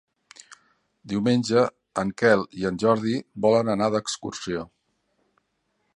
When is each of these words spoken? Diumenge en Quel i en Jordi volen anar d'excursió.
Diumenge 1.13 1.65
en 2.03 2.15
Quel 2.21 2.45
i 2.63 2.67
en 2.71 2.81
Jordi 2.85 3.15
volen 3.47 3.73
anar 3.75 3.93
d'excursió. 3.97 4.65